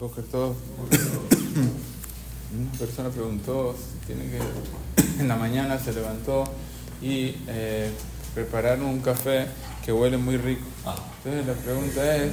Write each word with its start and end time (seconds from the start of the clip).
Una 0.00 0.14
persona 2.78 3.10
preguntó 3.10 3.74
si 3.74 4.06
tiene 4.06 4.30
que. 4.30 4.38
En 5.20 5.26
la 5.26 5.34
mañana 5.34 5.76
se 5.80 5.92
levantó 5.92 6.44
y 7.02 7.34
eh, 7.48 7.90
prepararon 8.32 8.86
un 8.86 9.00
café 9.00 9.46
que 9.84 9.92
huele 9.92 10.16
muy 10.16 10.36
rico. 10.36 10.62
Entonces 11.16 11.44
la 11.46 11.54
pregunta 11.54 12.16
es: 12.16 12.30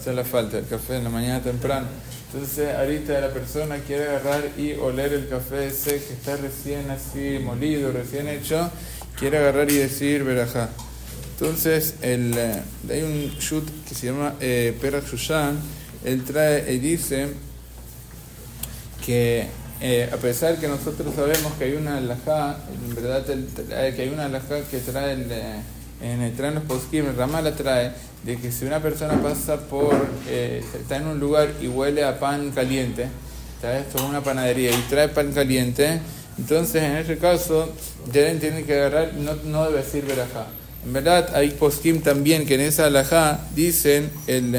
es 0.00 0.06
la 0.14 0.24
falta, 0.24 0.56
el 0.56 0.66
café 0.66 0.96
en 0.96 1.04
la 1.04 1.10
mañana 1.10 1.42
temprano. 1.42 1.88
Entonces 2.32 2.74
ahorita 2.74 3.20
la 3.20 3.34
persona 3.34 3.76
quiere 3.80 4.08
agarrar 4.08 4.58
y 4.58 4.72
oler 4.72 5.12
el 5.12 5.28
café 5.28 5.66
ese 5.66 6.02
que 6.02 6.14
está 6.14 6.36
recién 6.36 6.90
así 6.90 7.38
molido, 7.38 7.92
recién 7.92 8.28
hecho, 8.28 8.70
quiere 9.18 9.36
agarrar 9.36 9.70
y 9.70 9.76
decir 9.76 10.24
verajá. 10.24 10.70
Entonces 11.32 11.96
el, 12.00 12.32
eh, 12.38 12.62
hay 12.88 13.02
un 13.02 13.28
shoot 13.38 13.68
que 13.86 13.94
se 13.94 14.06
llama 14.06 14.36
eh, 14.40 14.74
Shushan, 15.10 15.60
él 16.04 16.22
trae 16.24 16.72
y 16.72 16.78
dice 16.78 17.28
que 19.04 19.46
eh, 19.80 20.08
a 20.12 20.16
pesar 20.16 20.56
que 20.58 20.68
nosotros 20.68 21.14
sabemos 21.14 21.52
que 21.58 21.64
hay 21.64 21.72
una 21.74 21.98
alajá, 21.98 22.56
en 22.88 22.94
verdad 22.94 23.28
el- 23.30 23.94
que 23.94 24.02
hay 24.02 24.08
una 24.08 24.26
alajá 24.26 24.60
que 24.70 24.78
trae 24.78 25.12
el, 25.12 25.26
eh, 25.30 25.60
en 26.02 26.22
el 26.22 26.34
traen 26.34 26.54
los 26.54 26.64
poskim, 26.64 27.06
el 27.06 27.16
Ramala 27.16 27.54
trae, 27.54 27.92
de 28.22 28.36
que 28.38 28.50
si 28.50 28.64
una 28.64 28.80
persona 28.80 29.20
pasa 29.20 29.58
por, 29.68 29.94
eh, 30.28 30.64
está 30.80 30.96
en 30.96 31.06
un 31.08 31.20
lugar 31.20 31.50
y 31.60 31.66
huele 31.68 32.04
a 32.04 32.18
pan 32.18 32.50
caliente, 32.52 33.06
está 33.56 33.78
esto 33.78 33.98
en 33.98 34.04
una 34.06 34.22
panadería 34.22 34.70
y 34.70 34.80
trae 34.88 35.08
pan 35.08 35.32
caliente, 35.32 36.00
entonces 36.38 36.82
en 36.82 36.96
ese 36.96 37.18
caso 37.18 37.70
deben 38.12 38.40
tiene 38.40 38.64
que 38.64 38.74
agarrar, 38.74 39.12
no, 39.14 39.34
no 39.44 39.66
debe 39.66 39.82
decir 39.82 40.04
verajá. 40.04 40.46
En 40.86 40.92
verdad 40.92 41.30
hay 41.34 41.50
poskim 41.50 42.00
también 42.00 42.46
que 42.46 42.54
en 42.54 42.60
esa 42.62 42.86
alajá 42.86 43.40
dicen, 43.54 44.10
el 44.26 44.54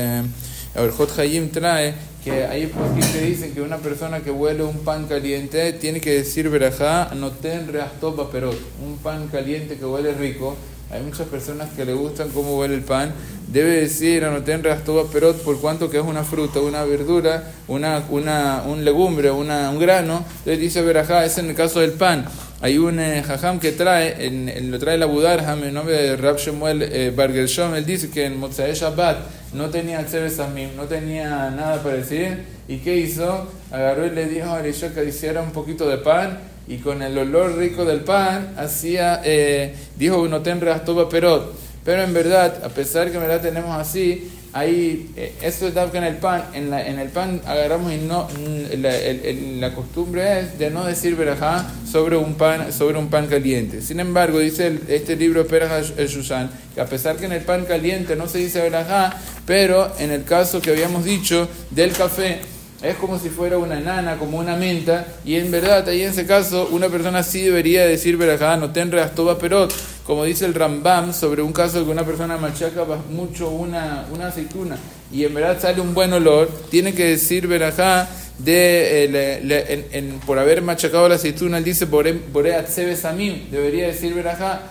Aberjot 0.75 1.17
Hayim 1.19 1.49
trae 1.49 1.93
que 2.23 2.45
hay 2.45 2.71
que 3.13 3.21
dicen 3.21 3.53
que 3.53 3.61
una 3.61 3.77
persona 3.77 4.19
que 4.21 4.31
huele 4.31 4.63
un 4.63 4.79
pan 4.79 5.05
caliente 5.05 5.73
tiene 5.73 6.01
que 6.01 6.11
decir 6.11 6.49
verajá, 6.49 7.11
no 7.15 7.29
ten 7.31 7.67
reastoba 7.71 8.31
perot, 8.31 8.57
un 8.83 8.97
pan 8.97 9.27
caliente 9.27 9.77
que 9.77 9.85
huele 9.85 10.11
rico. 10.13 10.55
Hay 10.91 11.01
muchas 11.01 11.27
personas 11.27 11.69
que 11.75 11.83
le 11.83 11.93
gustan 11.93 12.29
cómo 12.29 12.57
huele 12.59 12.75
el 12.75 12.81
pan. 12.81 13.11
Debe 13.47 13.81
decir 13.81 14.23
anoten 14.25 14.63
reastoba 14.63 15.05
perot 15.09 15.41
por 15.43 15.59
cuanto 15.59 15.89
que 15.89 15.97
es 15.97 16.03
una 16.03 16.23
fruta, 16.23 16.59
una 16.61 16.83
verdura, 16.83 17.43
una, 17.67 18.03
una, 18.09 18.63
un 18.67 18.83
legumbre, 18.85 19.29
una, 19.31 19.69
un 19.69 19.79
grano. 19.79 20.23
Entonces 20.39 20.59
dice 20.59 20.81
verajá, 20.81 21.25
es 21.25 21.37
en 21.37 21.49
el 21.49 21.55
caso 21.55 21.79
del 21.79 21.91
pan. 21.91 22.25
Hay 22.61 22.77
un 22.77 22.99
eh, 22.99 23.21
jajam 23.23 23.59
que 23.59 23.71
trae, 23.73 24.25
en, 24.25 24.49
en- 24.49 24.71
lo 24.71 24.79
trae 24.79 24.97
la 24.97 25.05
Budarham, 25.05 25.63
en 25.63 25.73
nombre 25.73 25.95
de 25.95 26.15
Rab 26.17 26.37
Shemuel 26.37 26.81
eh, 26.83 27.11
Bar 27.15 27.31
Gershom, 27.31 27.75
él 27.75 27.85
dice 27.85 28.09
que 28.09 28.25
en 28.25 28.39
Motzai 28.39 28.73
Shabbat 28.73 29.17
no 29.55 29.69
tenía 29.69 30.05
Tzeve 30.05 30.29
Samim, 30.29 30.75
no 30.75 30.83
tenía 30.83 31.49
nada 31.49 31.81
para 31.81 31.95
decir. 31.95 32.43
¿Y 32.67 32.77
qué 32.77 32.97
hizo? 32.97 33.47
Agarró 33.71 34.05
y 34.05 34.09
le 34.11 34.27
dijo 34.27 34.51
a 34.51 34.59
Elisha 34.59 34.93
que 34.93 35.05
hiciera 35.05 35.41
un 35.41 35.51
poquito 35.51 35.87
de 35.87 35.97
pan 35.97 36.39
y 36.67 36.77
con 36.77 37.01
el 37.01 37.17
olor 37.17 37.57
rico 37.57 37.85
del 37.85 38.01
pan 38.01 38.53
hacía, 38.57 39.21
eh, 39.23 39.75
dijo, 39.97 40.27
no 40.27 40.41
ten 40.41 40.61
reastoba 40.61 41.07
perot. 41.07 41.64
Pero 41.85 42.01
en 42.03 42.13
verdad, 42.13 42.61
a 42.65 42.69
pesar 42.69 43.09
que 43.11 43.15
en 43.15 43.21
verdad 43.21 43.41
tenemos 43.41 43.77
así, 43.79 44.27
hay, 44.53 45.11
eh, 45.17 45.33
eso 45.41 45.67
es 45.67 45.75
en 45.93 46.03
el 46.05 46.15
pan, 46.15 46.45
en, 46.53 46.69
la, 46.71 46.87
en 46.87 46.97
el 46.97 47.09
pan 47.09 47.41
agarramos 47.45 47.91
y 47.91 47.97
no, 47.97 48.23
mm, 48.23 48.81
la, 48.81 48.95
el- 48.97 49.59
la 49.61 49.73
costumbre 49.75 50.39
es 50.39 50.57
de 50.57 50.69
no 50.71 50.85
decir 50.85 51.15
verajá 51.17 51.69
sobre 51.91 52.15
un 52.15 52.35
pan, 52.35 52.71
sobre 52.71 52.97
un 52.97 53.09
pan 53.09 53.27
caliente. 53.27 53.81
Sin 53.81 53.99
embargo, 53.99 54.39
dice 54.39 54.67
el- 54.67 54.81
este 54.87 55.15
libro 55.17 55.45
Peraj 55.45 55.91
el 55.97 56.07
Shushan, 56.07 56.49
que 56.73 56.79
a 56.81 56.85
pesar 56.85 57.17
que 57.17 57.25
en 57.25 57.33
el 57.33 57.41
pan 57.41 57.65
caliente 57.65 58.15
no 58.15 58.27
se 58.29 58.37
dice 58.39 58.61
verajá, 58.61 59.13
pero 59.45 59.91
en 59.99 60.09
el 60.11 60.23
caso 60.23 60.61
que 60.61 60.71
habíamos 60.71 61.03
dicho 61.03 61.49
del 61.71 61.91
café, 61.91 62.39
es 62.81 62.95
como 62.95 63.19
si 63.19 63.29
fuera 63.29 63.57
una 63.57 63.79
nana, 63.79 64.17
como 64.17 64.37
una 64.37 64.55
menta, 64.55 65.05
y 65.25 65.35
en 65.35 65.51
verdad, 65.51 65.87
ahí 65.89 66.01
en 66.03 66.11
ese 66.11 66.25
caso, 66.25 66.69
una 66.71 66.87
persona 66.87 67.23
sí 67.23 67.41
debería 67.41 67.85
decir 67.85 68.15
verajá, 68.15 68.57
no 68.57 68.71
ten 68.71 68.91
reastoba 68.91 69.37
perot, 69.37 69.73
como 70.05 70.23
dice 70.23 70.45
el 70.45 70.53
Rambam, 70.53 71.13
sobre 71.13 71.41
un 71.41 71.51
caso 71.51 71.79
de 71.79 71.85
que 71.85 71.91
una 71.91 72.05
persona 72.05 72.37
machaca 72.37 72.85
mucho 73.09 73.49
una, 73.49 74.05
una 74.13 74.27
aceituna, 74.27 74.77
y 75.11 75.25
en 75.25 75.33
verdad 75.33 75.59
sale 75.59 75.81
un 75.81 75.93
buen 75.93 76.13
olor, 76.13 76.49
tiene 76.69 76.93
que 76.93 77.05
decir 77.05 77.47
verajá 77.47 78.07
de, 78.37 79.09
eh, 79.11 80.13
por 80.25 80.37
haber 80.37 80.61
machacado 80.61 81.09
la 81.09 81.15
aceituna, 81.15 81.57
él 81.57 81.63
dice, 81.63 81.85
borea 81.85 82.65
tsebe 82.65 82.95
samim, 82.95 83.49
debería 83.49 83.87
decir 83.87 84.13
verajá, 84.13 84.61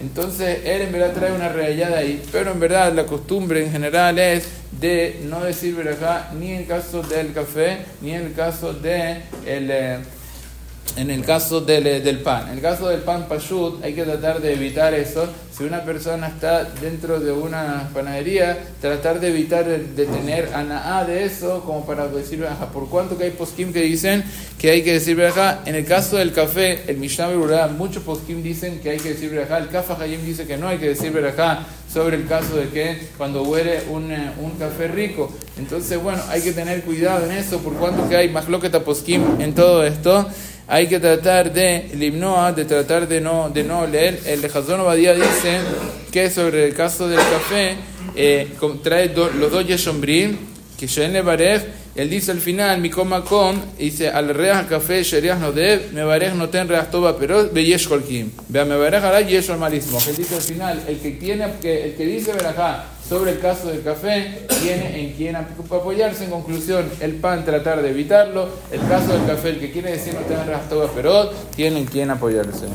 entonces 0.00 0.60
él 0.64 0.82
en 0.82 0.92
verdad 0.92 1.12
trae 1.12 1.32
una 1.32 1.50
reallada 1.50 1.98
ahí, 1.98 2.22
pero 2.32 2.50
en 2.50 2.58
verdad 2.58 2.92
la 2.92 3.06
costumbre 3.06 3.64
en 3.64 3.70
general 3.70 4.18
es 4.18 4.48
de 4.80 5.20
no 5.24 5.44
decir 5.44 5.74
verajá 5.76 6.30
ni 6.38 6.52
en 6.52 6.64
caso 6.64 7.02
del 7.02 7.32
café, 7.32 7.78
ni 8.00 8.12
en 8.12 8.26
el 8.26 8.32
caso 8.32 8.72
de 8.72 9.22
el, 9.46 9.70
eh, 9.70 9.98
en 10.96 11.10
el 11.10 11.24
caso 11.24 11.60
del, 11.60 11.86
eh, 11.86 12.00
del 12.00 12.20
pan. 12.20 12.48
En 12.48 12.54
el 12.54 12.60
caso 12.60 12.88
del 12.88 13.00
pan 13.00 13.26
pashut 13.28 13.82
hay 13.84 13.94
que 13.94 14.04
tratar 14.04 14.40
de 14.40 14.52
evitar 14.52 14.94
eso. 14.94 15.28
Si 15.56 15.64
una 15.64 15.84
persona 15.84 16.28
está 16.28 16.64
dentro 16.64 17.20
de 17.20 17.32
una 17.32 17.90
panadería, 17.92 18.58
tratar 18.80 19.20
de 19.20 19.28
evitar 19.28 19.66
de, 19.66 20.06
tener 20.06 20.54
anaá 20.54 21.04
de 21.04 21.24
eso, 21.24 21.62
como 21.64 21.84
para 21.84 22.08
decir 22.08 22.38
verajá. 22.38 22.66
Por 22.66 22.88
cuanto 22.88 23.18
que 23.18 23.24
hay 23.24 23.30
poskim 23.30 23.72
que 23.72 23.82
dicen 23.82 24.24
que 24.58 24.70
hay 24.70 24.82
que 24.82 24.94
decir 24.94 25.16
verajá. 25.16 25.60
En 25.66 25.74
el 25.74 25.84
caso 25.84 26.16
del 26.16 26.32
café, 26.32 26.84
el 26.86 26.96
Mishnah 26.96 27.28
Berurah, 27.28 27.68
muchos 27.68 28.02
poskim 28.02 28.42
dicen 28.42 28.80
que 28.80 28.90
hay 28.90 28.98
que 28.98 29.10
decir 29.10 29.30
verajá. 29.30 29.58
El 29.58 29.68
Kafa 29.68 30.00
Hayim 30.00 30.24
dice 30.24 30.46
que 30.46 30.56
no 30.56 30.68
hay 30.68 30.78
que 30.78 30.88
decir 30.88 31.12
verajá 31.12 31.66
sobre 31.92 32.16
el 32.16 32.26
caso 32.26 32.56
de 32.56 32.68
que 32.68 33.08
cuando 33.18 33.42
huele 33.42 33.82
un, 33.90 34.10
eh, 34.12 34.32
un 34.40 34.52
café 34.52 34.88
rico. 34.88 35.30
Entonces, 35.58 36.00
bueno, 36.02 36.22
hay 36.28 36.40
que 36.40 36.52
tener 36.52 36.82
cuidado 36.82 37.26
en 37.26 37.32
eso, 37.32 37.58
por 37.58 37.74
cuanto 37.74 38.08
que 38.08 38.16
hay 38.16 38.28
más 38.28 38.48
loqueta 38.48 38.80
poskim 38.84 39.40
en 39.40 39.54
todo 39.54 39.84
esto. 39.84 40.26
Hay 40.72 40.86
que 40.86 41.00
tratar 41.00 41.52
de 41.52 41.90
limnoa, 41.96 42.52
de 42.52 42.64
tratar 42.64 43.08
de 43.08 43.20
no, 43.20 43.50
de 43.50 43.64
no 43.64 43.86
leer. 43.88 44.20
El 44.24 44.40
de 44.40 44.46
Hazón 44.46 44.78
Obadía 44.80 45.14
dice 45.14 45.58
que 46.12 46.30
sobre 46.30 46.68
el 46.68 46.74
caso 46.74 47.08
del 47.08 47.18
café, 47.18 47.74
eh, 48.14 48.48
trae 48.82 49.08
do- 49.08 49.30
los 49.30 49.50
dos 49.50 49.66
Yeshombrim, 49.66 50.36
que 50.78 50.86
Shen 50.86 51.12
le 51.12 51.22
Barej, 51.22 51.62
él 51.94 52.08
dice 52.08 52.30
al 52.30 52.40
final, 52.40 52.80
mi 52.80 52.88
coma 52.90 53.24
com, 53.24 53.56
dice, 53.78 54.08
al 54.08 54.28
reas 54.34 54.66
café, 54.66 55.02
sherias 55.02 55.38
no 55.40 55.52
dev, 55.52 55.92
me 55.92 56.04
barej 56.04 56.34
no 56.34 56.48
ten 56.48 56.68
reas 56.68 56.90
toba, 56.90 57.16
pero 57.18 57.50
veyesh 57.50 57.88
kolkim. 57.88 58.30
Vea, 58.48 58.64
me 58.64 58.76
barej 58.76 59.02
hará 59.04 59.20
yesh 59.20 59.50
malismo. 59.56 59.98
Él 60.08 60.16
dice 60.16 60.34
al 60.36 60.40
final, 60.42 60.82
el 60.86 60.98
que 60.98 61.10
tiene, 61.12 61.44
el 61.44 61.94
que 61.96 62.06
dice 62.06 62.32
verajá 62.32 62.84
sobre 63.08 63.32
el 63.32 63.40
caso 63.40 63.68
del 63.68 63.82
café, 63.82 64.46
tiene 64.62 65.00
en 65.02 65.12
quien 65.14 65.34
ap- 65.34 65.58
apoyarse. 65.72 66.24
En 66.24 66.30
conclusión, 66.30 66.88
el 67.00 67.14
pan 67.16 67.44
tratar 67.44 67.82
de 67.82 67.90
evitarlo. 67.90 68.48
El 68.70 68.80
caso 68.88 69.12
del 69.12 69.26
café, 69.26 69.48
el 69.48 69.58
que 69.58 69.72
quiere 69.72 69.90
decir 69.90 70.14
no 70.14 70.20
ten 70.20 70.46
reas 70.46 70.68
toba, 70.68 70.88
pero 70.94 71.28
tiene 71.56 71.80
en 71.80 71.86
quien 71.86 72.10
apoyarse. 72.10 72.66